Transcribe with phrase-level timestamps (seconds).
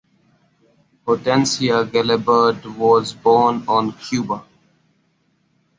[1.05, 4.43] Hortensia Gelabert was born on Cuba.